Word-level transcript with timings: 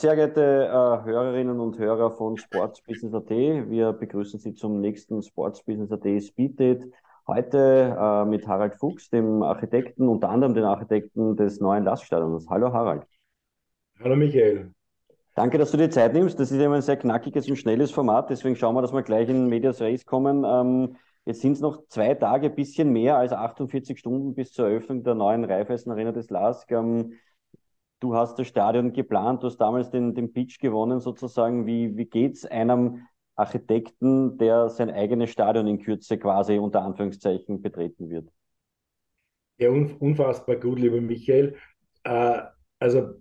sehr 0.00 0.14
geehrte 0.14 0.66
äh, 0.66 1.04
Hörerinnen 1.04 1.58
und 1.58 1.76
Hörer 1.76 2.12
von 2.12 2.36
Sportsbusiness.at, 2.36 3.30
wir 3.30 3.92
begrüßen 3.92 4.38
Sie 4.38 4.54
zum 4.54 4.80
nächsten 4.80 5.22
Sportsbusiness.at 5.22 6.22
Speed 6.22 6.60
Date. 6.60 6.92
Heute 7.26 7.96
äh, 7.98 8.24
mit 8.24 8.46
Harald 8.46 8.76
Fuchs, 8.76 9.10
dem 9.10 9.42
Architekten, 9.42 10.08
unter 10.08 10.28
anderem 10.28 10.54
den 10.54 10.64
Architekten 10.64 11.36
des 11.36 11.60
neuen 11.60 11.82
Laststadions. 11.82 12.48
Hallo 12.48 12.72
Harald. 12.72 13.06
Hallo 14.00 14.14
Michael. 14.14 14.70
Danke, 15.34 15.58
dass 15.58 15.72
du 15.72 15.76
dir 15.76 15.90
Zeit 15.90 16.12
nimmst. 16.12 16.38
Das 16.38 16.52
ist 16.52 16.60
immer 16.60 16.76
ein 16.76 16.82
sehr 16.82 16.96
knackiges 16.96 17.48
und 17.48 17.56
schnelles 17.56 17.90
Format, 17.90 18.30
deswegen 18.30 18.54
schauen 18.54 18.76
wir, 18.76 18.82
dass 18.82 18.92
wir 18.92 19.02
gleich 19.02 19.28
in 19.28 19.48
Medias 19.48 19.80
Race 19.80 20.06
kommen. 20.06 20.44
Ähm, 20.44 20.96
jetzt 21.24 21.40
sind 21.40 21.52
es 21.52 21.60
noch 21.60 21.86
zwei 21.88 22.14
Tage, 22.14 22.50
bisschen 22.50 22.92
mehr 22.92 23.16
als 23.16 23.32
48 23.32 23.98
Stunden 23.98 24.34
bis 24.34 24.52
zur 24.52 24.68
Eröffnung 24.68 25.02
der 25.02 25.16
neuen 25.16 25.44
Raiffeisen 25.44 25.90
Arena 25.90 26.12
des 26.12 26.30
LASK. 26.30 26.70
Ähm, 26.70 27.14
du 28.00 28.14
hast 28.14 28.38
das 28.38 28.46
Stadion 28.48 28.92
geplant, 28.92 29.42
du 29.42 29.46
hast 29.48 29.58
damals 29.58 29.90
den, 29.90 30.14
den 30.14 30.32
Pitch 30.32 30.58
gewonnen 30.58 31.00
sozusagen. 31.00 31.66
Wie, 31.66 31.96
wie 31.96 32.06
geht 32.06 32.34
es 32.34 32.44
einem 32.44 33.06
Architekten, 33.34 34.36
der 34.38 34.68
sein 34.68 34.90
eigenes 34.90 35.30
Stadion 35.30 35.66
in 35.66 35.80
Kürze 35.80 36.18
quasi 36.18 36.58
unter 36.58 36.82
Anführungszeichen 36.82 37.62
betreten 37.62 38.10
wird? 38.10 38.28
Ja, 39.58 39.70
unfassbar 39.70 40.56
gut, 40.56 40.78
lieber 40.78 41.00
Michael. 41.00 41.56
Äh, 42.04 42.40
also 42.78 43.14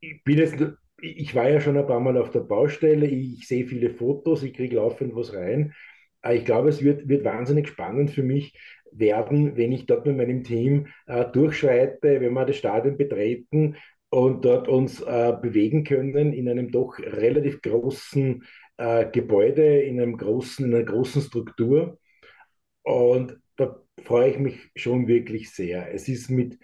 ich 0.00 0.22
bin 0.24 0.38
jetzt, 0.38 0.56
ich 1.00 1.34
war 1.34 1.48
ja 1.48 1.60
schon 1.60 1.76
ein 1.76 1.86
paar 1.86 2.00
Mal 2.00 2.16
auf 2.16 2.30
der 2.30 2.40
Baustelle, 2.40 3.06
ich 3.06 3.46
sehe 3.46 3.66
viele 3.66 3.90
Fotos, 3.90 4.42
ich 4.42 4.54
kriege 4.54 4.76
laufend 4.76 5.14
was 5.14 5.34
rein. 5.34 5.74
Äh, 6.22 6.36
ich 6.36 6.44
glaube, 6.44 6.68
es 6.70 6.82
wird, 6.82 7.08
wird 7.08 7.24
wahnsinnig 7.24 7.68
spannend 7.68 8.10
für 8.10 8.22
mich 8.22 8.58
werden, 8.92 9.56
wenn 9.56 9.72
ich 9.72 9.86
dort 9.86 10.06
mit 10.06 10.16
meinem 10.16 10.44
Team 10.44 10.86
äh, 11.06 11.24
durchschreite, 11.24 12.20
wenn 12.20 12.32
wir 12.32 12.44
das 12.44 12.56
Stadion 12.56 12.96
betreten 12.96 13.76
und 14.14 14.44
dort 14.44 14.68
uns 14.68 15.00
äh, 15.00 15.36
bewegen 15.42 15.82
können 15.82 16.32
in 16.32 16.48
einem 16.48 16.70
doch 16.70 17.00
relativ 17.00 17.60
großen 17.62 18.44
äh, 18.76 19.10
Gebäude, 19.10 19.80
in, 19.80 20.00
einem 20.00 20.16
großen, 20.16 20.64
in 20.64 20.72
einer 20.72 20.84
großen 20.84 21.20
Struktur. 21.20 21.98
Und 22.84 23.36
da 23.56 23.82
freue 24.04 24.30
ich 24.30 24.38
mich 24.38 24.70
schon 24.76 25.08
wirklich 25.08 25.50
sehr. 25.50 25.92
Es 25.92 26.06
ist 26.06 26.30
mit, 26.30 26.60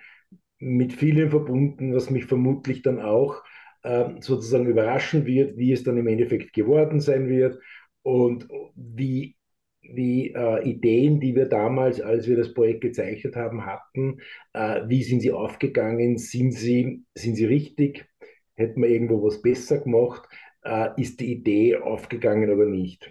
mit 0.60 0.92
vielem 0.92 1.30
verbunden, 1.30 1.92
was 1.92 2.08
mich 2.08 2.26
vermutlich 2.26 2.82
dann 2.82 3.00
auch 3.00 3.42
äh, 3.82 4.10
sozusagen 4.20 4.66
überraschen 4.66 5.26
wird, 5.26 5.56
wie 5.56 5.72
es 5.72 5.82
dann 5.82 5.96
im 5.96 6.06
Endeffekt 6.06 6.52
geworden 6.52 7.00
sein 7.00 7.28
wird 7.28 7.58
und 8.02 8.46
wie 8.76 9.34
wie 9.82 10.32
äh, 10.32 10.68
Ideen, 10.68 11.20
die 11.20 11.34
wir 11.34 11.46
damals, 11.46 12.00
als 12.00 12.26
wir 12.26 12.36
das 12.36 12.54
Projekt 12.54 12.82
gezeichnet 12.82 13.36
haben, 13.36 13.66
hatten, 13.66 14.20
äh, 14.52 14.82
wie 14.86 15.02
sind 15.02 15.20
sie 15.20 15.32
aufgegangen, 15.32 16.18
sind 16.18 16.52
sie, 16.52 17.04
sind 17.14 17.36
sie 17.36 17.46
richtig, 17.46 18.06
hätten 18.56 18.82
wir 18.82 18.88
irgendwo 18.88 19.22
was 19.22 19.42
besser 19.42 19.78
gemacht, 19.78 20.28
äh, 20.64 20.88
ist 21.00 21.20
die 21.20 21.32
Idee 21.32 21.76
aufgegangen 21.76 22.50
oder 22.50 22.66
nicht. 22.66 23.10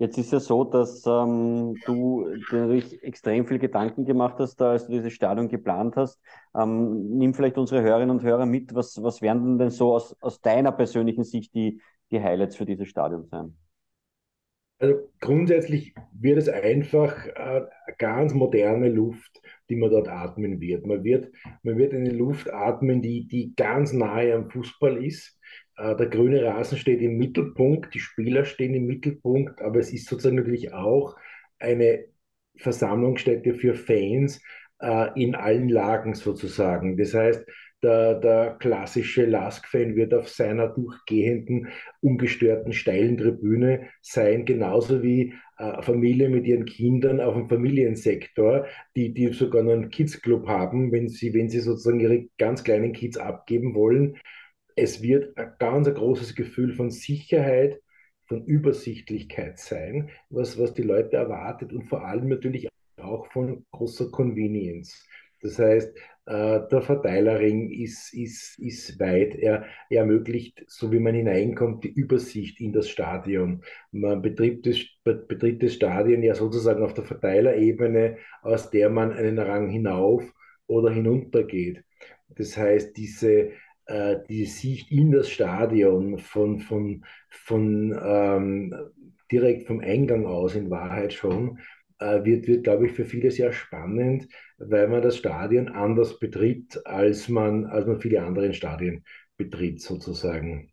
Jetzt 0.00 0.16
ist 0.16 0.32
ja 0.32 0.38
so, 0.38 0.62
dass 0.62 1.04
ähm, 1.06 1.74
du 1.84 2.28
natürlich 2.52 3.02
extrem 3.02 3.46
viel 3.46 3.58
Gedanken 3.58 4.04
gemacht 4.04 4.36
hast, 4.38 4.62
als 4.62 4.86
du 4.86 4.92
dieses 4.92 5.12
Stadion 5.12 5.48
geplant 5.48 5.96
hast. 5.96 6.20
Ähm, 6.54 7.18
nimm 7.18 7.34
vielleicht 7.34 7.58
unsere 7.58 7.82
Hörerinnen 7.82 8.10
und 8.10 8.22
Hörer 8.22 8.46
mit, 8.46 8.76
was, 8.76 9.02
was 9.02 9.22
werden 9.22 9.58
denn 9.58 9.70
so 9.70 9.94
aus, 9.94 10.14
aus 10.20 10.40
deiner 10.40 10.70
persönlichen 10.70 11.24
Sicht 11.24 11.52
die, 11.52 11.80
die 12.12 12.22
Highlights 12.22 12.54
für 12.54 12.64
dieses 12.64 12.86
Stadion 12.86 13.26
sein? 13.26 13.56
Also 14.78 15.10
grundsätzlich 15.20 15.94
wird 16.12 16.38
es 16.38 16.48
einfach 16.48 17.26
äh, 17.26 17.62
ganz 17.98 18.32
moderne 18.32 18.88
Luft, 18.88 19.42
die 19.68 19.76
man 19.76 19.90
dort 19.90 20.08
atmen 20.08 20.60
wird. 20.60 20.86
Man 20.86 21.02
wird, 21.02 21.32
man 21.62 21.78
wird 21.78 21.92
eine 21.92 22.10
Luft 22.10 22.52
atmen, 22.52 23.02
die, 23.02 23.26
die 23.26 23.54
ganz 23.56 23.92
nahe 23.92 24.34
am 24.34 24.50
Fußball 24.50 25.04
ist. 25.04 25.36
Äh, 25.76 25.96
der 25.96 26.06
grüne 26.06 26.44
Rasen 26.44 26.78
steht 26.78 27.00
im 27.02 27.18
Mittelpunkt, 27.18 27.92
die 27.94 27.98
Spieler 28.00 28.44
stehen 28.44 28.74
im 28.74 28.86
Mittelpunkt, 28.86 29.60
aber 29.60 29.80
es 29.80 29.92
ist 29.92 30.06
sozusagen 30.06 30.36
natürlich 30.36 30.72
auch 30.72 31.16
eine 31.58 32.04
Versammlungsstätte 32.56 33.54
für 33.54 33.74
Fans 33.74 34.40
äh, 34.80 35.08
in 35.20 35.34
allen 35.34 35.68
Lagen 35.68 36.14
sozusagen. 36.14 36.96
Das 36.96 37.14
heißt, 37.14 37.44
der, 37.82 38.14
der 38.14 38.56
klassische 38.58 39.24
Lask-Fan 39.24 39.94
wird 39.94 40.12
auf 40.14 40.28
seiner 40.28 40.68
durchgehenden, 40.68 41.68
ungestörten, 42.00 42.72
steilen 42.72 43.16
Tribüne 43.16 43.88
sein, 44.02 44.44
genauso 44.44 45.02
wie 45.02 45.34
äh, 45.58 45.82
Familie 45.82 46.28
mit 46.28 46.46
ihren 46.46 46.64
Kindern 46.64 47.20
auf 47.20 47.34
dem 47.34 47.48
Familiensektor, 47.48 48.66
die, 48.96 49.14
die 49.14 49.32
sogar 49.32 49.62
noch 49.62 49.72
einen 49.72 49.90
Kids-Club 49.90 50.48
haben, 50.48 50.90
wenn 50.92 51.08
sie, 51.08 51.34
wenn 51.34 51.48
sie 51.48 51.60
sozusagen 51.60 52.00
ihre 52.00 52.28
ganz 52.38 52.64
kleinen 52.64 52.92
Kids 52.92 53.16
abgeben 53.16 53.74
wollen. 53.74 54.16
Es 54.74 55.02
wird 55.02 55.36
ein 55.36 55.52
ganz 55.58 55.88
ein 55.88 55.94
großes 55.94 56.34
Gefühl 56.34 56.72
von 56.74 56.90
Sicherheit, 56.90 57.80
von 58.26 58.44
Übersichtlichkeit 58.44 59.58
sein, 59.58 60.10
was, 60.30 60.58
was 60.58 60.74
die 60.74 60.82
Leute 60.82 61.16
erwartet 61.16 61.72
und 61.72 61.84
vor 61.84 62.04
allem 62.04 62.28
natürlich 62.28 62.68
auch 63.00 63.30
von 63.32 63.64
großer 63.70 64.10
Convenience. 64.10 65.06
Das 65.40 65.58
heißt, 65.58 65.96
der 66.28 66.82
Verteilerring 66.82 67.70
ist, 67.70 68.12
ist, 68.12 68.58
ist 68.58 69.00
weit. 69.00 69.34
Er, 69.34 69.64
er 69.88 70.00
ermöglicht, 70.00 70.62
so 70.66 70.92
wie 70.92 70.98
man 70.98 71.14
hineinkommt, 71.14 71.84
die 71.84 71.92
Übersicht 71.92 72.60
in 72.60 72.72
das 72.72 72.90
Stadion. 72.90 73.62
Man 73.92 74.20
betritt 74.20 74.66
das, 74.66 74.76
betritt 75.04 75.62
das 75.62 75.72
Stadion 75.72 76.22
ja 76.22 76.34
sozusagen 76.34 76.82
auf 76.82 76.92
der 76.92 77.04
Verteilerebene, 77.04 78.18
aus 78.42 78.70
der 78.70 78.90
man 78.90 79.12
einen 79.12 79.38
Rang 79.38 79.70
hinauf 79.70 80.22
oder 80.66 80.90
hinunter 80.90 81.44
geht. 81.44 81.82
Das 82.28 82.56
heißt, 82.56 82.96
diese, 82.96 83.52
äh, 83.86 84.16
die 84.28 84.44
Sicht 84.44 84.92
in 84.92 85.10
das 85.12 85.30
Stadion 85.30 86.18
von, 86.18 86.60
von, 86.60 87.04
von 87.30 87.98
ähm, 88.04 88.74
direkt 89.32 89.66
vom 89.66 89.80
Eingang 89.80 90.26
aus 90.26 90.54
in 90.54 90.70
Wahrheit 90.70 91.12
schon, 91.12 91.58
äh, 91.58 91.62
wird, 92.00 92.46
wird 92.46 92.64
glaube 92.64 92.86
ich, 92.86 92.92
für 92.92 93.04
viele 93.04 93.30
sehr 93.30 93.52
spannend, 93.52 94.28
weil 94.58 94.88
man 94.88 95.02
das 95.02 95.16
Stadion 95.16 95.68
anders 95.68 96.18
betritt, 96.18 96.80
als 96.86 97.28
man, 97.28 97.66
als 97.66 97.86
man 97.86 98.00
viele 98.00 98.22
andere 98.22 98.52
Stadien 98.52 99.04
betritt, 99.36 99.80
sozusagen. 99.80 100.70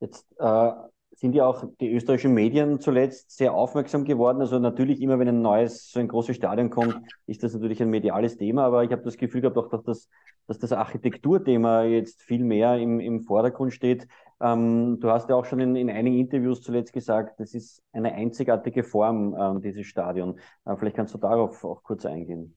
Jetzt 0.00 0.26
äh, 0.38 0.70
sind 1.16 1.34
ja 1.34 1.46
auch 1.46 1.64
die 1.80 1.92
österreichischen 1.92 2.34
Medien 2.34 2.80
zuletzt 2.80 3.36
sehr 3.36 3.54
aufmerksam 3.54 4.04
geworden. 4.04 4.40
Also 4.40 4.58
natürlich 4.58 5.00
immer, 5.00 5.18
wenn 5.18 5.28
ein 5.28 5.42
neues, 5.42 5.90
so 5.90 6.00
ein 6.00 6.08
großes 6.08 6.36
Stadion 6.36 6.70
kommt, 6.70 6.98
ist 7.26 7.42
das 7.42 7.54
natürlich 7.54 7.80
ein 7.82 7.90
mediales 7.90 8.36
Thema, 8.36 8.64
aber 8.64 8.84
ich 8.84 8.90
habe 8.90 9.02
das 9.02 9.16
Gefühl 9.16 9.40
gehabt, 9.40 9.56
auch, 9.56 9.68
dass 9.68 9.84
das, 9.84 10.08
dass 10.46 10.58
das 10.58 10.72
Architekturthema 10.72 11.84
jetzt 11.84 12.22
viel 12.22 12.44
mehr 12.44 12.78
im, 12.78 13.00
im 13.00 13.22
Vordergrund 13.22 13.72
steht. 13.72 14.06
Ähm, 14.40 14.98
du 15.00 15.10
hast 15.10 15.28
ja 15.28 15.36
auch 15.36 15.44
schon 15.44 15.60
in, 15.60 15.76
in 15.76 15.90
einigen 15.90 16.18
Interviews 16.18 16.62
zuletzt 16.62 16.92
gesagt, 16.92 17.40
das 17.40 17.54
ist 17.54 17.82
eine 17.92 18.12
einzigartige 18.12 18.84
Form, 18.84 19.36
ähm, 19.38 19.60
dieses 19.62 19.86
Stadion. 19.86 20.38
Äh, 20.64 20.76
vielleicht 20.76 20.96
kannst 20.96 21.14
du 21.14 21.18
darauf 21.18 21.64
auch 21.64 21.82
kurz 21.82 22.04
eingehen. 22.06 22.56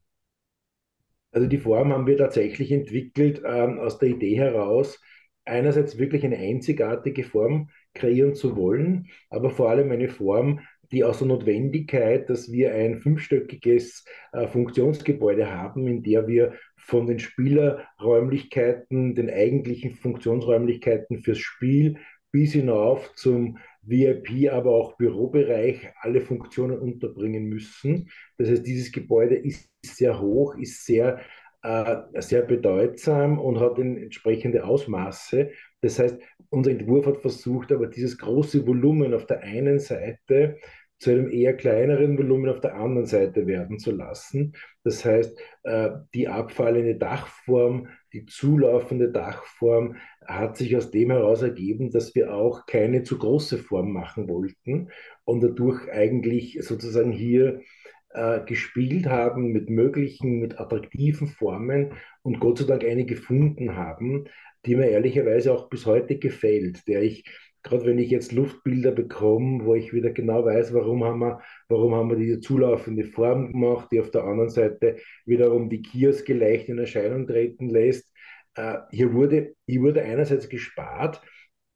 Also 1.31 1.47
die 1.47 1.57
Form 1.57 1.91
haben 1.93 2.07
wir 2.07 2.17
tatsächlich 2.17 2.71
entwickelt 2.71 3.41
ähm, 3.45 3.79
aus 3.79 3.99
der 3.99 4.09
Idee 4.09 4.37
heraus, 4.37 4.99
einerseits 5.45 5.97
wirklich 5.97 6.23
eine 6.25 6.37
einzigartige 6.37 7.23
Form 7.23 7.69
kreieren 7.93 8.35
zu 8.35 8.55
wollen, 8.55 9.07
aber 9.29 9.49
vor 9.49 9.69
allem 9.69 9.91
eine 9.91 10.09
Form, 10.09 10.59
die 10.91 11.03
aus 11.03 11.19
der 11.19 11.27
Notwendigkeit, 11.27 12.29
dass 12.29 12.51
wir 12.51 12.73
ein 12.73 12.99
fünfstöckiges 12.99 14.05
äh, 14.33 14.47
Funktionsgebäude 14.47 15.51
haben, 15.51 15.87
in 15.87 16.03
der 16.03 16.27
wir 16.27 16.53
von 16.75 17.05
den 17.05 17.19
Spielerräumlichkeiten, 17.19 19.15
den 19.15 19.29
eigentlichen 19.29 19.91
Funktionsräumlichkeiten 19.91 21.19
fürs 21.19 21.39
Spiel 21.39 21.97
bis 22.31 22.53
hinauf 22.53 23.13
zum 23.15 23.57
VIP, 23.81 24.51
aber 24.51 24.71
auch 24.71 24.97
Bürobereich 24.97 25.89
alle 26.01 26.21
Funktionen 26.21 26.77
unterbringen 26.77 27.45
müssen. 27.45 28.09
Das 28.37 28.49
heißt, 28.49 28.65
dieses 28.65 28.91
Gebäude 28.91 29.35
ist 29.35 29.69
sehr 29.83 30.19
hoch, 30.19 30.55
ist 30.57 30.85
sehr, 30.85 31.21
äh, 31.63 31.97
sehr 32.21 32.41
bedeutsam 32.43 33.39
und 33.39 33.59
hat 33.59 33.79
entsprechende 33.79 34.65
Ausmaße. 34.65 35.51
Das 35.81 35.99
heißt, 35.99 36.19
unser 36.49 36.71
Entwurf 36.71 37.05
hat 37.05 37.17
versucht, 37.17 37.71
aber 37.71 37.87
dieses 37.87 38.17
große 38.17 38.65
Volumen 38.65 39.13
auf 39.13 39.25
der 39.25 39.41
einen 39.41 39.79
Seite 39.79 40.57
zu 40.99 41.11
einem 41.11 41.29
eher 41.29 41.55
kleineren 41.55 42.17
Volumen 42.17 42.49
auf 42.49 42.59
der 42.59 42.75
anderen 42.75 43.05
Seite 43.05 43.45
werden 43.45 43.77
zu 43.77 43.91
lassen. 43.91 44.53
Das 44.83 45.05
heißt, 45.05 45.37
äh, 45.63 45.89
die 46.13 46.27
abfallende 46.27 46.95
Dachform, 46.95 47.89
die 48.13 48.25
zulaufende 48.25 49.11
Dachform 49.11 49.97
hat 50.25 50.57
sich 50.57 50.75
aus 50.75 50.89
dem 50.89 51.11
heraus 51.11 51.43
ergeben, 51.43 51.91
dass 51.91 52.15
wir 52.15 52.33
auch 52.33 52.65
keine 52.65 53.03
zu 53.03 53.19
große 53.19 53.59
Form 53.59 53.91
machen 53.91 54.27
wollten 54.27 54.89
und 55.23 55.41
dadurch 55.41 55.91
eigentlich 55.91 56.57
sozusagen 56.61 57.11
hier 57.11 57.61
äh, 58.09 58.41
gespielt 58.45 59.07
haben 59.07 59.51
mit 59.51 59.69
möglichen, 59.69 60.39
mit 60.39 60.59
attraktiven 60.59 61.27
Formen 61.27 61.93
und 62.21 62.39
Gott 62.39 62.59
sei 62.59 62.65
Dank 62.65 62.83
eine 62.83 63.05
gefunden 63.05 63.75
haben, 63.75 64.25
die 64.65 64.75
mir 64.75 64.89
ehrlicherweise 64.89 65.53
auch 65.53 65.69
bis 65.69 65.85
heute 65.85 66.17
gefällt, 66.17 66.87
der 66.87 67.03
ich 67.03 67.23
gerade 67.63 67.85
wenn 67.85 67.99
ich 67.99 68.09
jetzt 68.09 68.31
Luftbilder 68.31 68.91
bekomme, 68.91 69.65
wo 69.65 69.75
ich 69.75 69.93
wieder 69.93 70.11
genau 70.11 70.45
weiß, 70.45 70.73
warum 70.73 71.03
haben 71.03 71.19
wir, 71.19 71.41
warum 71.67 71.93
haben 71.95 72.09
wir 72.09 72.15
diese 72.17 72.39
zulaufende 72.39 73.03
Form 73.03 73.51
gemacht, 73.51 73.89
die 73.91 73.99
auf 73.99 74.09
der 74.11 74.23
anderen 74.23 74.49
Seite 74.49 74.97
wiederum 75.25 75.69
die 75.69 75.81
Kioske 75.81 76.33
leicht 76.33 76.69
in 76.69 76.79
Erscheinung 76.79 77.27
treten 77.27 77.69
lässt. 77.69 78.09
Äh, 78.55 78.77
hier, 78.91 79.13
wurde, 79.13 79.55
hier 79.65 79.81
wurde 79.81 80.01
einerseits 80.01 80.47
gespart, 80.47 81.21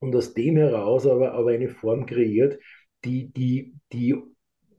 und 0.01 0.15
aus 0.15 0.33
dem 0.33 0.57
heraus 0.57 1.05
aber, 1.05 1.33
aber 1.33 1.51
eine 1.51 1.69
Form 1.69 2.05
kreiert, 2.05 2.59
die, 3.05 3.31
die, 3.31 3.75
die 3.93 4.15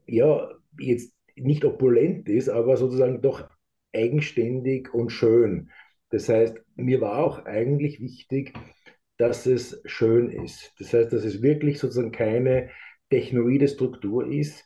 ja 0.05 0.51
jetzt 0.77 1.12
nicht 1.35 1.65
opulent 1.65 2.29
ist, 2.29 2.49
aber 2.49 2.77
sozusagen 2.77 3.21
doch 3.21 3.49
eigenständig 3.93 4.93
und 4.93 5.11
schön. 5.11 5.71
Das 6.09 6.29
heißt, 6.29 6.57
mir 6.75 7.01
war 7.01 7.17
auch 7.17 7.45
eigentlich 7.45 7.99
wichtig, 7.99 8.53
dass 9.17 9.45
es 9.45 9.81
schön 9.85 10.29
ist. 10.29 10.73
Das 10.79 10.93
heißt, 10.93 11.13
dass 11.13 11.23
es 11.23 11.41
wirklich 11.41 11.79
sozusagen 11.79 12.11
keine 12.11 12.69
technoide 13.09 13.67
Struktur 13.67 14.27
ist. 14.27 14.65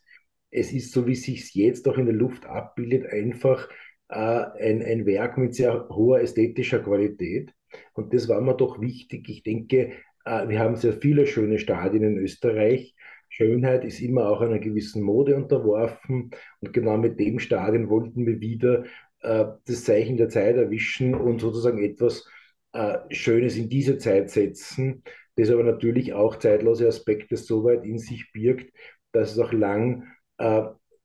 Es 0.50 0.72
ist, 0.72 0.92
so 0.94 1.06
wie 1.08 1.14
es 1.14 1.24
sich 1.24 1.54
jetzt 1.54 1.88
auch 1.88 1.98
in 1.98 2.06
der 2.06 2.16
Luft 2.16 2.46
abbildet, 2.46 3.06
einfach 3.12 3.70
äh, 4.10 4.16
ein, 4.16 4.82
ein 4.82 5.06
Werk 5.06 5.38
mit 5.38 5.56
sehr 5.56 5.90
hoher 5.90 6.22
ästhetischer 6.22 6.80
Qualität. 6.80 7.54
Und 7.94 8.14
das 8.14 8.30
war 8.30 8.42
mir 8.42 8.56
doch 8.56 8.80
wichtig. 8.80 9.28
Ich 9.30 9.44
denke, 9.44 9.92
äh, 10.26 10.48
wir 10.48 10.60
haben 10.60 10.76
sehr 10.76 10.94
viele 10.94 11.28
schöne 11.28 11.60
Stadien 11.60 12.04
in 12.04 12.18
Österreich. 12.18 12.96
Schönheit 13.38 13.86
ist 13.86 14.00
immer 14.02 14.30
auch 14.30 14.42
einer 14.42 14.58
gewissen 14.58 15.04
Mode 15.04 15.36
unterworfen. 15.36 16.32
Und 16.60 16.74
genau 16.74 16.98
mit 16.98 17.20
dem 17.20 17.38
Stadion 17.38 17.88
wollten 17.90 18.26
wir 18.26 18.40
wieder 18.40 18.86
äh, 19.22 19.46
das 19.66 19.84
Zeichen 19.84 20.18
der 20.18 20.30
Zeit 20.30 20.56
erwischen 20.56 21.14
und 21.14 21.40
sozusagen 21.40 21.84
etwas 21.84 22.28
äh, 22.74 22.98
Schönes 23.12 23.56
in 23.56 23.70
diese 23.70 24.00
Zeit 24.00 24.32
setzen, 24.32 25.04
das 25.36 25.52
aber 25.52 25.64
natürlich 25.64 26.14
auch 26.14 26.38
zeitlose 26.38 26.88
Aspekte 26.88 27.38
so 27.38 27.64
weit 27.64 27.86
in 27.86 28.00
sich 28.00 28.32
birgt, 28.32 28.74
dass 29.12 29.34
es 29.34 29.40
auch 29.40 29.54
lang 29.54 30.08
äh, 30.40 30.64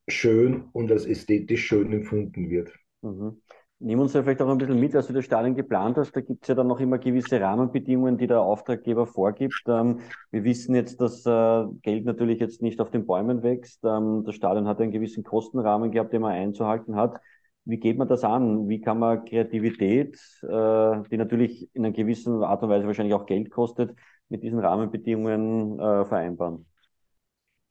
schön 0.09 0.65
und 0.73 0.91
als 0.91 1.05
ästhetisch 1.05 1.67
schön 1.67 1.93
empfunden 1.93 2.49
wird. 2.49 2.73
Mhm. 3.03 3.42
Nehmen 3.83 4.03
uns 4.03 4.13
ja 4.13 4.23
vielleicht 4.23 4.41
auch 4.41 4.49
ein 4.49 4.59
bisschen 4.59 4.79
mit, 4.79 4.95
als 4.95 5.09
du 5.09 5.13
das 5.13 5.25
Stadion 5.25 5.57
geplant 5.57 5.97
hast. 5.97 6.15
Da 6.15 6.21
gibt 6.21 6.45
es 6.45 6.49
ja 6.49 6.55
dann 6.55 6.69
noch 6.69 6.79
immer 6.79 6.99
gewisse 6.99 7.41
Rahmenbedingungen, 7.41 8.17
die 8.17 8.29
der 8.29 8.41
Auftraggeber 8.41 9.07
vorgibt. 9.07 9.65
Ähm, 9.67 9.99
wir 10.31 10.45
wissen 10.45 10.77
jetzt, 10.77 11.01
dass 11.01 11.27
äh, 11.27 11.65
Geld 11.83 12.05
natürlich 12.05 12.39
jetzt 12.39 12.63
nicht 12.63 12.81
auf 12.81 12.91
den 12.91 13.07
Bäumen 13.07 13.43
wächst. 13.43 13.85
Ähm, 13.85 14.23
das 14.25 14.37
Stadion 14.37 14.69
hat 14.69 14.81
einen 14.81 14.93
gewissen 14.93 15.25
Kostenrahmen 15.25 15.91
gehabt, 15.91 16.13
den 16.13 16.23
man 16.23 16.33
einzuhalten 16.33 16.95
hat. 16.95 17.21
Wie 17.65 17.79
geht 17.79 17.99
man 17.99 18.07
das 18.07 18.23
an? 18.23 18.69
Wie 18.69 18.81
kann 18.81 19.01
man 19.01 19.25
Kreativität, 19.25 20.17
äh, 20.43 21.03
die 21.11 21.17
natürlich 21.17 21.69
in 21.75 21.85
einer 21.85 21.93
gewissen 21.93 22.43
Art 22.45 22.63
und 22.63 22.69
Weise 22.69 22.87
wahrscheinlich 22.87 23.15
auch 23.15 23.27
Geld 23.27 23.51
kostet, 23.51 23.97
mit 24.29 24.45
diesen 24.45 24.61
Rahmenbedingungen 24.61 25.81
äh, 25.81 26.05
vereinbaren? 26.05 26.67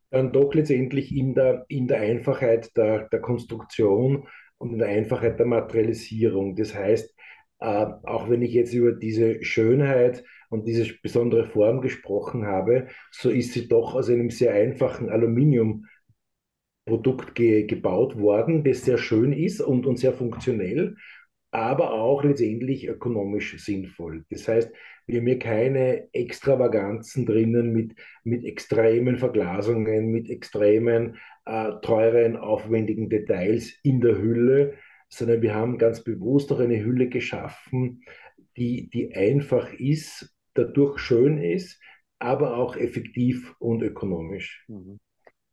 Dann 0.10 0.34
doch 0.34 0.54
letztendlich 0.54 1.16
in 1.16 1.36
der, 1.36 1.64
in 1.70 1.88
der 1.88 2.02
Einfachheit 2.02 2.76
der, 2.76 3.08
der 3.08 3.22
Konstruktion 3.22 4.28
und 4.62 4.74
in 4.74 4.80
der 4.80 4.90
Einfachheit 4.90 5.40
der 5.40 5.46
Materialisierung. 5.48 6.56
Das 6.56 6.76
heißt, 6.76 7.14
äh, 7.60 7.86
auch 8.04 8.30
wenn 8.30 8.42
ich 8.42 8.54
jetzt 8.54 8.74
über 8.74 8.94
diese 8.94 9.44
Schönheit 9.44 10.24
und 10.50 10.68
diese 10.68 10.94
besondere 11.02 11.46
Form 11.46 11.82
gesprochen 11.82 12.46
habe, 12.46 12.88
so 13.12 13.30
ist 13.30 13.54
sie 13.54 13.68
doch 13.68 13.96
aus 13.96 14.10
einem 14.10 14.30
sehr 14.30 14.54
einfachen 14.54 15.10
Aluminiumprodukt 15.10 17.36
ge 17.36 17.66
gebaut 17.66 18.18
worden, 18.18 18.64
das 18.64 18.86
sehr 18.86 18.98
schön 18.98 19.34
ist 19.34 19.62
und, 19.62 19.86
und 19.86 19.98
sehr 19.98 20.14
funktionell, 20.14 20.96
aber 21.52 21.92
auch 21.92 22.24
letztendlich 22.24 22.88
ökonomisch 22.88 23.62
sinnvoll. 23.64 24.26
Das 24.30 24.48
heißt, 24.48 24.72
wir 25.06 25.20
haben 25.20 25.28
hier 25.28 25.40
keine 25.40 26.14
Extravaganzen 26.14 27.26
drinnen 27.26 27.74
mit, 27.74 27.96
mit 28.24 28.46
extremen 28.46 29.18
Verglasungen, 29.18 30.12
mit 30.12 30.30
extremen 30.30 31.18
äh, 31.46 31.72
teuren, 31.82 32.38
aufwendigen 32.38 33.10
Details 33.10 33.74
in 33.84 34.00
der 34.00 34.18
Hülle, 34.18 34.76
sondern 35.10 35.42
wir 35.42 35.54
haben 35.54 35.78
ganz 35.78 36.04
bewusst 36.04 36.52
auch 36.54 36.60
eine 36.60 36.82
Hülle 36.84 37.10
geschaffen, 37.10 38.04
die, 38.56 38.90
die 38.90 39.14
einfach 39.14 39.74
ist, 39.74 40.34
dadurch 40.54 41.00
schön 41.00 41.38
ist, 41.38 41.82
aber 42.20 42.56
auch 42.56 42.78
effektiv 42.78 43.54
und 43.60 43.82
ökonomisch. 43.82 44.66
Mhm. 44.70 45.00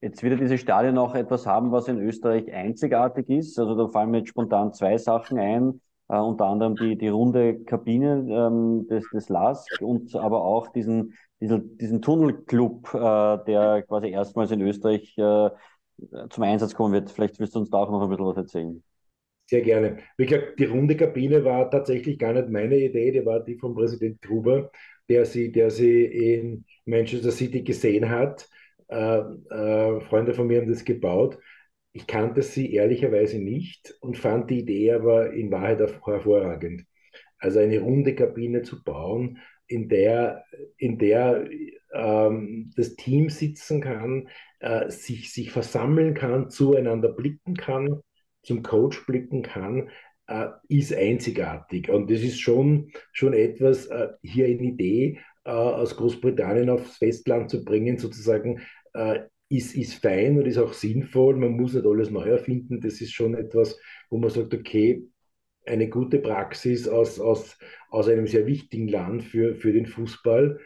Jetzt 0.00 0.22
wird 0.22 0.40
diese 0.40 0.58
Stadien 0.58 0.96
auch 0.96 1.16
etwas 1.16 1.44
haben, 1.44 1.72
was 1.72 1.88
in 1.88 1.98
Österreich 1.98 2.52
einzigartig 2.52 3.28
ist. 3.28 3.58
Also 3.58 3.74
da 3.74 3.88
fallen 3.88 4.12
mir 4.12 4.18
jetzt 4.18 4.28
spontan 4.28 4.72
zwei 4.72 4.96
Sachen 4.96 5.40
ein 5.40 5.80
äh, 6.08 6.18
unter 6.18 6.46
anderem 6.46 6.76
die, 6.76 6.96
die 6.96 7.08
runde 7.08 7.62
Kabine 7.64 8.26
ähm, 8.30 8.86
des, 8.88 9.04
des 9.12 9.28
LASK 9.28 9.80
und 9.82 10.14
aber 10.16 10.42
auch 10.42 10.68
diesen, 10.68 11.14
diesen, 11.40 11.76
diesen 11.78 12.02
Tunnelclub, 12.02 12.94
äh, 12.94 13.44
der 13.46 13.84
quasi 13.86 14.08
erstmals 14.10 14.50
in 14.50 14.60
Österreich 14.62 15.16
äh, 15.18 15.50
zum 16.30 16.44
Einsatz 16.44 16.74
kommen 16.74 16.94
wird. 16.94 17.10
Vielleicht 17.10 17.38
wirst 17.40 17.54
du 17.54 17.60
uns 17.60 17.70
da 17.70 17.78
auch 17.78 17.90
noch 17.90 18.02
ein 18.02 18.08
bisschen 18.08 18.26
was 18.26 18.36
erzählen. 18.36 18.82
Sehr 19.46 19.62
gerne. 19.62 19.98
Wie 20.16 20.26
gesagt, 20.26 20.58
die 20.58 20.66
runde 20.66 20.94
Kabine 20.96 21.44
war 21.44 21.70
tatsächlich 21.70 22.18
gar 22.18 22.34
nicht 22.34 22.50
meine 22.50 22.76
Idee, 22.76 23.12
die 23.12 23.24
war 23.24 23.40
die 23.40 23.56
von 23.56 23.74
Präsident 23.74 24.20
Gruber, 24.20 24.70
der 25.08 25.24
sie, 25.24 25.50
der 25.50 25.70
sie 25.70 26.04
in 26.04 26.64
Manchester 26.84 27.30
City 27.30 27.62
gesehen 27.62 28.10
hat. 28.10 28.46
Äh, 28.88 29.18
äh, 29.18 30.00
Freunde 30.02 30.34
von 30.34 30.46
mir 30.46 30.60
haben 30.60 30.68
das 30.68 30.84
gebaut 30.84 31.38
ich 31.92 32.06
kannte 32.06 32.42
sie 32.42 32.72
ehrlicherweise 32.72 33.38
nicht 33.38 33.96
und 34.00 34.18
fand 34.18 34.50
die 34.50 34.60
Idee 34.60 34.92
aber 34.92 35.32
in 35.32 35.50
Wahrheit 35.50 35.80
hervorragend. 35.80 36.84
Also 37.38 37.60
eine 37.60 37.80
runde 37.80 38.14
Kabine 38.14 38.62
zu 38.62 38.82
bauen, 38.82 39.38
in 39.66 39.88
der, 39.88 40.44
in 40.76 40.98
der 40.98 41.48
ähm, 41.92 42.72
das 42.76 42.96
Team 42.96 43.30
sitzen 43.30 43.80
kann, 43.80 44.28
äh, 44.60 44.90
sich, 44.90 45.32
sich 45.32 45.50
versammeln 45.50 46.14
kann, 46.14 46.50
zueinander 46.50 47.10
blicken 47.10 47.54
kann, 47.54 48.00
zum 48.42 48.62
Coach 48.62 49.04
blicken 49.06 49.42
kann, 49.42 49.90
äh, 50.26 50.48
ist 50.68 50.94
einzigartig. 50.94 51.90
Und 51.90 52.10
das 52.10 52.22
ist 52.22 52.40
schon, 52.40 52.92
schon 53.12 53.34
etwas, 53.34 53.86
äh, 53.86 54.08
hier 54.22 54.46
eine 54.46 54.62
Idee 54.62 55.20
äh, 55.44 55.50
aus 55.50 55.96
Großbritannien 55.96 56.70
aufs 56.70 56.96
Festland 56.96 57.50
zu 57.50 57.64
bringen, 57.64 57.98
sozusagen 57.98 58.60
äh, 58.94 59.20
ist, 59.48 59.74
ist 59.74 59.94
fein 59.94 60.38
und 60.38 60.46
ist 60.46 60.58
auch 60.58 60.72
sinnvoll. 60.72 61.36
Man 61.36 61.52
muss 61.52 61.74
nicht 61.74 61.86
alles 61.86 62.10
neu 62.10 62.28
erfinden. 62.28 62.80
Das 62.80 63.00
ist 63.00 63.12
schon 63.12 63.34
etwas, 63.34 63.78
wo 64.10 64.18
man 64.18 64.30
sagt, 64.30 64.54
okay, 64.54 65.02
eine 65.66 65.88
gute 65.88 66.18
Praxis 66.18 66.88
aus, 66.88 67.20
aus, 67.20 67.58
aus 67.90 68.08
einem 68.08 68.26
sehr 68.26 68.46
wichtigen 68.46 68.88
Land 68.88 69.24
für, 69.24 69.54
für 69.54 69.72
den 69.72 69.86
Fußball. 69.86 70.58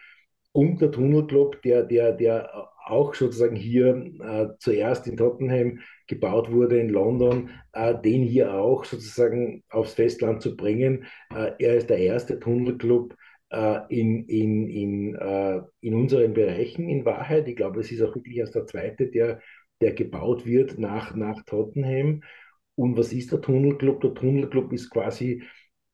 Und 0.53 0.81
der 0.81 0.91
Tunnelclub, 0.91 1.63
der, 1.63 1.85
der, 1.85 2.13
der 2.13 2.69
auch 2.85 3.15
sozusagen 3.15 3.57
hier 3.57 4.13
äh, 4.21 4.49
zuerst 4.59 5.07
in 5.07 5.17
Tottenham 5.17 5.81
gebaut 6.07 6.51
wurde, 6.51 6.79
in 6.79 6.89
London, 6.89 7.51
äh, 7.73 7.95
den 8.01 8.23
hier 8.23 8.55
auch 8.55 8.85
sozusagen 8.85 9.63
aufs 9.71 9.95
Festland 9.95 10.43
zu 10.43 10.57
bringen. 10.57 11.07
Äh, 11.35 11.53
er 11.59 11.77
ist 11.77 11.91
der 11.91 11.99
erste 11.99 12.39
Tunnelclub, 12.39 13.15
in, 13.89 14.25
in, 14.27 14.69
in, 14.69 15.15
äh, 15.15 15.61
in 15.81 15.95
unseren 15.95 16.33
Bereichen 16.33 16.89
in 16.89 17.05
Wahrheit. 17.05 17.49
Ich 17.49 17.57
glaube, 17.57 17.81
es 17.81 17.93
ist 17.93 18.03
auch 18.03 18.15
wirklich 18.15 18.37
erst 18.39 18.55
der 18.55 18.67
zweite, 18.67 19.09
der, 19.09 19.41
der 19.81 19.93
gebaut 19.93 20.47
wird 20.47 20.79
nach, 20.79 21.15
nach 21.15 21.43
Tottenham. 21.45 22.23
Und 22.75 22.97
was 22.97 23.13
ist 23.13 23.33
der 23.33 23.41
Tunnelclub? 23.41 24.01
Der 24.01 24.15
Tunnelclub 24.15 24.73
ist 24.73 24.91
quasi 24.91 25.43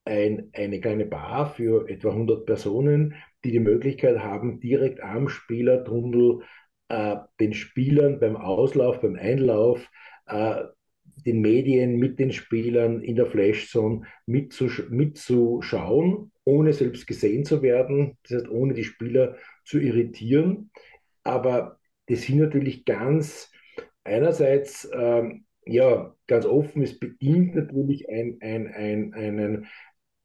ein, 0.04 0.50
eine 0.54 0.80
kleine 0.80 1.06
Bar 1.06 1.52
für 1.54 1.88
etwa 1.88 2.10
100 2.10 2.46
Personen, 2.46 3.14
die 3.44 3.50
die 3.50 3.60
Möglichkeit 3.60 4.20
haben, 4.20 4.60
direkt 4.60 5.00
am 5.00 5.28
Spielertunnel 5.28 6.42
äh, 6.88 7.16
den 7.40 7.52
Spielern 7.52 8.20
beim 8.20 8.36
Auslauf, 8.36 9.00
beim 9.00 9.16
Einlauf, 9.16 9.86
äh, 10.26 10.62
den 11.26 11.40
Medien 11.40 11.96
mit 11.96 12.18
den 12.18 12.32
Spielern 12.32 13.00
in 13.00 13.16
der 13.16 13.26
Flashzone 13.26 14.02
mitzusch 14.26 14.88
mitzuschauen 14.90 16.32
ohne 16.48 16.72
selbst 16.72 17.06
gesehen 17.06 17.44
zu 17.44 17.60
werden, 17.60 18.16
das 18.22 18.38
heißt, 18.38 18.48
ohne 18.48 18.72
die 18.72 18.84
Spieler 18.84 19.36
zu 19.64 19.78
irritieren. 19.78 20.70
Aber 21.22 21.78
das 22.06 22.22
sind 22.22 22.38
natürlich 22.38 22.86
ganz, 22.86 23.52
einerseits, 24.02 24.90
ähm, 24.94 25.44
ja, 25.66 26.14
ganz 26.26 26.46
offen, 26.46 26.82
es 26.82 26.98
bedient 26.98 27.54
natürlich 27.54 28.08
ein, 28.08 28.38
ein, 28.40 28.66
ein, 28.68 29.12
einen, 29.12 29.66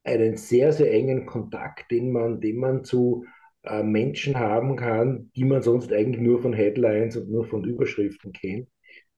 einen 0.05 0.37
sehr, 0.37 0.71
sehr 0.71 0.93
engen 0.93 1.25
Kontakt, 1.25 1.91
den 1.91 2.13
man, 2.13 2.39
den 2.39 2.55
man 2.55 2.85
zu 2.85 3.25
äh, 3.63 3.83
Menschen 3.83 4.39
haben 4.39 4.77
kann, 4.77 5.29
die 5.35 5.43
man 5.43 5.61
sonst 5.61 5.91
eigentlich 5.91 6.21
nur 6.21 6.41
von 6.41 6.53
Headlines 6.53 7.17
und 7.17 7.29
nur 7.29 7.43
von 7.43 7.65
Überschriften 7.65 8.31
kennt. 8.31 8.69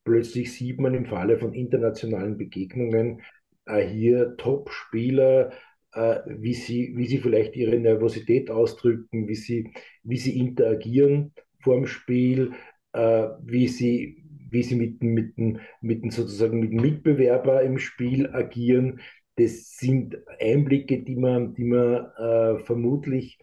Plötzlich 0.06 0.54
sieht 0.54 0.80
man 0.80 0.94
im 0.94 1.06
Falle 1.08 1.40
von 1.40 1.54
internationalen 1.54 2.38
Begegnungen 2.38 3.22
äh, 3.66 3.82
hier 3.86 4.38
Top-Spieler, 4.38 5.52
äh, 5.94 6.20
wie, 6.28 6.54
sie, 6.54 6.94
wie 6.96 7.08
sie 7.08 7.18
vielleicht 7.18 7.56
ihre 7.56 7.78
Nervosität 7.80 8.52
ausdrücken, 8.52 9.28
wie 9.28 9.36
sie, 9.36 9.74
wie 10.04 10.18
sie 10.18 10.38
interagieren 10.40 11.34
vor 11.60 11.76
dem 11.76 11.88
Spiel, 11.88 12.54
äh, 12.94 13.30
wie 13.42 13.68
sie, 13.68 14.24
wie 14.52 14.62
sie 14.62 14.76
mit, 14.76 15.02
mit, 15.02 15.34
mit, 15.82 16.14
sozusagen 16.14 16.60
mit 16.60 16.72
Mitbewerber 16.72 17.64
im 17.64 17.80
Spiel 17.80 18.30
agieren. 18.32 19.02
Das 19.38 19.76
sind 19.78 20.18
Einblicke, 20.40 21.04
die 21.04 21.16
man, 21.16 21.56
die 21.56 21.64
man 21.66 22.06
äh, 22.18 22.64
vermutlich 22.64 23.40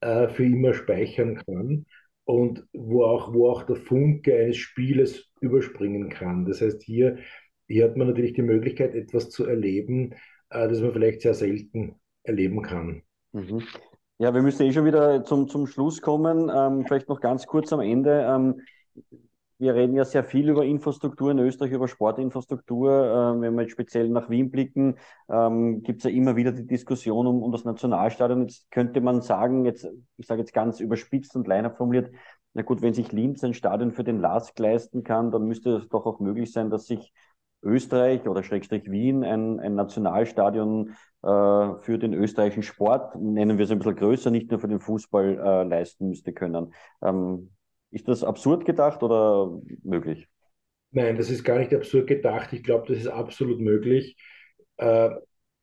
äh, 0.00 0.28
für 0.28 0.44
immer 0.44 0.74
speichern 0.74 1.36
kann 1.36 1.86
und 2.24 2.66
wo 2.72 3.04
auch, 3.04 3.32
wo 3.32 3.50
auch 3.50 3.64
der 3.64 3.76
Funke 3.76 4.36
eines 4.36 4.56
Spieles 4.56 5.32
überspringen 5.40 6.08
kann. 6.08 6.44
Das 6.44 6.60
heißt, 6.60 6.82
hier, 6.82 7.18
hier 7.66 7.84
hat 7.84 7.96
man 7.96 8.08
natürlich 8.08 8.34
die 8.34 8.42
Möglichkeit, 8.42 8.94
etwas 8.94 9.30
zu 9.30 9.44
erleben, 9.44 10.14
äh, 10.50 10.68
das 10.68 10.80
man 10.80 10.92
vielleicht 10.92 11.22
sehr 11.22 11.34
selten 11.34 11.96
erleben 12.22 12.62
kann. 12.62 13.02
Mhm. 13.32 13.62
Ja, 14.18 14.32
wir 14.32 14.42
müssen 14.42 14.62
eh 14.62 14.72
schon 14.72 14.84
wieder 14.84 15.24
zum, 15.24 15.48
zum 15.48 15.66
Schluss 15.66 16.00
kommen. 16.00 16.50
Ähm, 16.54 16.84
vielleicht 16.86 17.08
noch 17.08 17.20
ganz 17.20 17.46
kurz 17.46 17.72
am 17.72 17.80
Ende. 17.80 18.24
Ähm, 18.28 18.60
wir 19.62 19.76
reden 19.76 19.94
ja 19.94 20.04
sehr 20.04 20.24
viel 20.24 20.48
über 20.48 20.64
Infrastruktur 20.64 21.30
in 21.30 21.38
Österreich, 21.38 21.70
über 21.70 21.86
Sportinfrastruktur. 21.86 22.90
Ähm, 23.34 23.42
wenn 23.42 23.54
wir 23.54 23.62
jetzt 23.62 23.70
speziell 23.70 24.08
nach 24.08 24.28
Wien 24.28 24.50
blicken, 24.50 24.96
ähm, 25.30 25.84
gibt 25.84 25.98
es 25.98 26.04
ja 26.04 26.10
immer 26.10 26.34
wieder 26.34 26.50
die 26.50 26.66
Diskussion 26.66 27.28
um, 27.28 27.44
um 27.44 27.52
das 27.52 27.64
Nationalstadion. 27.64 28.42
Jetzt 28.42 28.68
könnte 28.72 29.00
man 29.00 29.22
sagen, 29.22 29.64
jetzt, 29.64 29.88
ich 30.16 30.26
sage 30.26 30.40
jetzt 30.40 30.52
ganz 30.52 30.80
überspitzt 30.80 31.36
und 31.36 31.44
kleiner 31.44 31.70
formuliert, 31.70 32.12
na 32.54 32.62
gut, 32.62 32.82
wenn 32.82 32.92
sich 32.92 33.12
Linz 33.12 33.44
ein 33.44 33.54
Stadion 33.54 33.92
für 33.92 34.02
den 34.02 34.20
LASK 34.20 34.58
leisten 34.58 35.04
kann, 35.04 35.30
dann 35.30 35.44
müsste 35.44 35.76
es 35.76 35.88
doch 35.88 36.06
auch 36.06 36.18
möglich 36.18 36.52
sein, 36.52 36.68
dass 36.68 36.86
sich 36.86 37.12
Österreich 37.62 38.26
oder 38.26 38.42
Schrägstrich 38.42 38.90
Wien 38.90 39.22
ein, 39.22 39.60
ein 39.60 39.76
Nationalstadion 39.76 40.96
äh, 41.22 41.74
für 41.78 41.98
den 42.00 42.14
österreichischen 42.14 42.64
Sport, 42.64 43.14
nennen 43.14 43.58
wir 43.58 43.64
es 43.64 43.70
ein 43.70 43.78
bisschen 43.78 43.94
größer, 43.94 44.32
nicht 44.32 44.50
nur 44.50 44.58
für 44.58 44.66
den 44.66 44.80
Fußball 44.80 45.38
äh, 45.38 45.62
leisten 45.62 46.08
müsste 46.08 46.32
können. 46.32 46.74
Ähm, 47.00 47.50
ist 47.92 48.08
das 48.08 48.24
absurd 48.24 48.64
gedacht 48.64 49.02
oder 49.02 49.60
möglich? 49.84 50.26
Nein, 50.90 51.16
das 51.16 51.30
ist 51.30 51.44
gar 51.44 51.58
nicht 51.58 51.72
absurd 51.74 52.06
gedacht. 52.06 52.52
Ich 52.52 52.62
glaube, 52.62 52.86
das 52.88 52.98
ist 52.98 53.06
absolut 53.06 53.60
möglich. 53.60 54.16
Äh, 54.78 55.10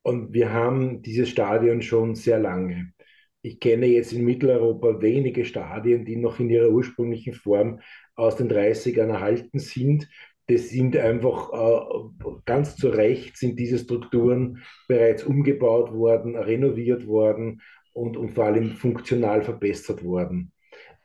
und 0.03 0.33
wir 0.33 0.53
haben 0.53 1.01
dieses 1.01 1.29
Stadion 1.29 1.81
schon 1.81 2.15
sehr 2.15 2.39
lange. 2.39 2.93
Ich 3.41 3.59
kenne 3.59 3.87
jetzt 3.87 4.13
in 4.13 4.25
Mitteleuropa 4.25 5.01
wenige 5.01 5.45
Stadien, 5.45 6.05
die 6.05 6.17
noch 6.17 6.39
in 6.39 6.49
ihrer 6.49 6.69
ursprünglichen 6.69 7.33
Form 7.33 7.79
aus 8.15 8.35
den 8.35 8.49
30ern 8.49 9.09
erhalten 9.09 9.59
sind. 9.59 10.07
Das 10.47 10.69
sind 10.69 10.97
einfach 10.97 11.51
äh, 11.53 12.35
ganz 12.45 12.75
zu 12.75 12.89
Recht 12.89 13.37
sind 13.37 13.59
diese 13.59 13.77
Strukturen 13.79 14.63
bereits 14.87 15.23
umgebaut 15.23 15.93
worden, 15.93 16.35
renoviert 16.35 17.05
worden 17.07 17.61
und, 17.93 18.17
und 18.17 18.29
vor 18.29 18.45
allem 18.45 18.71
funktional 18.71 19.41
verbessert 19.43 20.03
worden. 20.03 20.51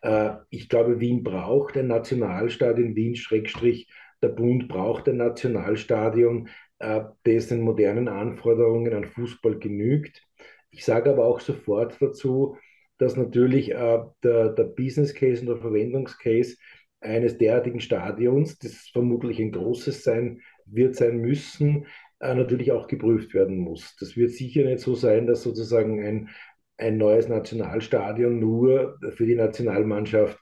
Äh, 0.05 0.37
ich 0.51 0.69
glaube, 0.69 1.01
Wien 1.01 1.25
braucht 1.25 1.77
ein 1.77 1.89
Nationalstadion, 1.89 2.95
Wien 2.95 3.17
Schrägstrich, 3.17 3.89
der 4.23 4.29
Bund 4.29 4.69
braucht 4.69 5.09
ein 5.09 5.17
Nationalstadion, 5.17 6.49
äh, 6.79 7.01
das 7.25 7.49
den 7.49 7.63
modernen 7.63 8.09
Anforderungen 8.09 8.93
an 8.93 9.07
Fußball 9.07 9.59
genügt. 9.59 10.23
Ich 10.71 10.85
sage 10.85 11.11
aber 11.11 11.25
auch 11.25 11.41
sofort 11.41 11.97
dazu, 12.01 12.59
dass 12.99 13.17
natürlich 13.17 13.73
äh, 13.73 13.99
der, 14.23 14.51
der 14.51 14.65
Business 14.65 15.15
Case 15.15 15.41
und 15.41 15.49
der 15.49 15.57
Verwendungscase 15.57 16.57
eines 17.01 17.39
derartigen 17.39 17.81
Stadions, 17.81 18.59
das 18.59 18.89
vermutlich 18.93 19.41
ein 19.41 19.53
großes 19.53 20.05
sein 20.05 20.41
wird 20.67 20.97
sein 20.97 21.19
müssen, 21.19 21.87
natürlich 22.21 22.73
auch 22.73 22.87
geprüft 22.87 23.35
werden 23.35 23.59
muss. 23.59 23.97
Das 24.01 24.17
wird 24.17 24.31
sicher 24.31 24.65
nicht 24.65 24.79
so 24.79 24.95
sein, 24.95 25.27
dass 25.27 25.43
sozusagen 25.43 26.03
ein 26.03 26.31
ein 26.77 26.97
neues 26.99 27.29
Nationalstadion 27.29 28.39
nur 28.39 28.99
für 29.15 29.27
die 29.27 29.37
Nationalmannschaft 29.37 30.39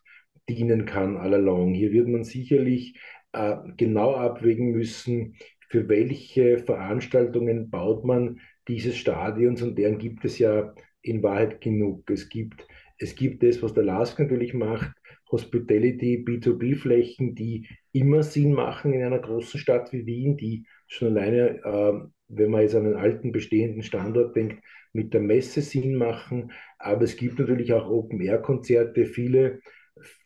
dienen 0.48 0.86
kann 0.86 1.16
all 1.16 1.34
along. 1.34 1.74
Hier 1.74 1.92
wird 1.92 2.08
man 2.08 2.24
sicherlich 2.24 2.98
äh, 3.32 3.56
genau 3.76 4.14
abwägen 4.14 4.72
müssen, 4.72 5.36
für 5.68 5.88
welche 5.88 6.58
Veranstaltungen 6.58 7.70
baut 7.70 8.04
man 8.04 8.40
dieses 8.68 8.96
Stadions 8.96 9.62
und 9.62 9.78
deren 9.78 9.98
gibt 9.98 10.24
es 10.24 10.38
ja 10.38 10.74
in 11.00 11.22
Wahrheit 11.22 11.60
genug. 11.60 12.08
Es 12.10 12.28
gibt, 12.28 12.66
es 12.98 13.14
gibt 13.14 13.42
das, 13.42 13.62
was 13.62 13.74
der 13.74 13.84
LASK 13.84 14.20
natürlich 14.20 14.54
macht, 14.54 14.92
Hospitality, 15.30 16.22
B2B-Flächen, 16.26 17.34
die 17.34 17.66
immer 17.92 18.22
Sinn 18.22 18.52
machen 18.52 18.92
in 18.92 19.02
einer 19.02 19.18
großen 19.18 19.58
Stadt 19.58 19.92
wie 19.92 20.04
Wien, 20.04 20.36
die 20.36 20.66
schon 20.86 21.16
alleine, 21.16 21.58
äh, 21.64 22.08
wenn 22.28 22.50
man 22.50 22.60
jetzt 22.60 22.74
an 22.74 22.84
einen 22.84 22.96
alten 22.96 23.32
bestehenden 23.32 23.82
Standort 23.82 24.36
denkt, 24.36 24.62
mit 24.92 25.14
der 25.14 25.20
Messe 25.20 25.62
Sinn 25.62 25.96
machen. 25.96 26.52
Aber 26.78 27.02
es 27.02 27.16
gibt 27.16 27.38
natürlich 27.38 27.72
auch 27.72 27.88
Open-Air-Konzerte, 27.88 29.06
viele, 29.06 29.60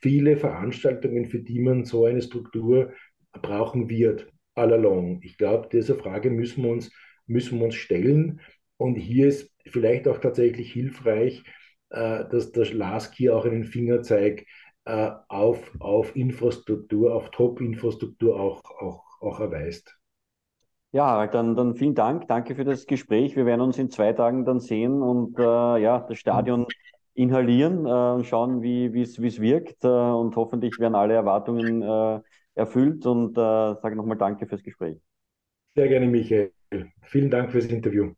viele 0.01 0.37
Veranstaltungen, 0.37 1.27
für 1.27 1.41
die 1.41 1.61
man 1.61 1.85
so 1.85 2.07
eine 2.07 2.23
Struktur 2.23 2.93
brauchen 3.33 3.89
wird, 3.89 4.33
all 4.55 4.73
along. 4.73 5.21
Ich 5.23 5.39
glaube, 5.39 5.69
diese 5.71 5.95
Frage 5.95 6.31
müssen 6.31 6.65
wir 6.65 6.71
uns, 6.71 6.91
müssen 7.27 7.59
wir 7.59 7.67
uns 7.67 7.75
stellen. 7.75 8.41
Und 8.77 8.97
hier 8.97 9.29
ist 9.29 9.51
vielleicht 9.67 10.09
auch 10.09 10.19
tatsächlich 10.19 10.73
hilfreich, 10.73 11.43
äh, 11.91 12.25
dass 12.31 12.53
der 12.53 12.73
LASK 12.73 13.15
hier 13.15 13.37
auch 13.37 13.45
einen 13.45 13.65
Fingerzeig 13.65 14.47
äh, 14.85 15.11
auf, 15.29 15.73
auf 15.81 16.15
Infrastruktur, 16.17 17.15
auf 17.15 17.31
Top-Infrastruktur 17.31 18.39
auch, 18.39 18.65
auch, 18.65 19.05
auch 19.21 19.41
erweist. 19.41 19.97
Ja, 20.93 21.27
dann, 21.27 21.55
dann 21.57 21.75
vielen 21.75 21.95
Dank. 21.95 22.27
Danke 22.29 22.55
für 22.55 22.65
das 22.65 22.87
Gespräch. 22.87 23.37
Wir 23.37 23.45
werden 23.45 23.61
uns 23.61 23.79
in 23.79 23.91
zwei 23.91 24.13
Tagen 24.13 24.45
dann 24.45 24.61
sehen 24.61 25.03
und 25.03 25.39
äh, 25.39 25.43
ja, 25.43 26.01
das 26.09 26.19
Stadion 26.19 26.67
inhalieren 27.15 27.85
äh, 27.87 27.91
und 27.91 28.25
schauen, 28.27 28.63
wie 28.63 29.03
es 29.03 29.21
wirkt. 29.41 29.85
Äh, 29.85 29.89
und 29.89 30.35
hoffentlich 30.37 30.79
werden 30.79 30.95
alle 30.95 31.15
Erwartungen 31.15 31.83
äh, 31.83 32.21
erfüllt. 32.55 33.05
Und 33.07 33.37
äh, 33.37 33.41
sage 33.41 33.97
nochmal 33.97 34.17
Danke 34.17 34.47
fürs 34.47 34.63
Gespräch. 34.63 34.99
Sehr 35.77 35.89
gerne, 35.89 36.07
Michael. 36.07 36.53
Vielen 37.03 37.31
Dank 37.31 37.53
fürs 37.53 37.67
Interview. 37.67 38.17